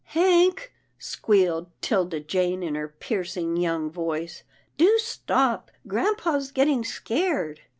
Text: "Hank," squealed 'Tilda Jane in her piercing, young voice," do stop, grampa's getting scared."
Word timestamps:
"Hank," 0.03 0.73
squealed 0.97 1.69
'Tilda 1.79 2.21
Jane 2.21 2.63
in 2.63 2.73
her 2.73 2.87
piercing, 2.87 3.55
young 3.55 3.91
voice," 3.91 4.41
do 4.79 4.97
stop, 4.97 5.69
grampa's 5.85 6.51
getting 6.51 6.83
scared." 6.83 7.61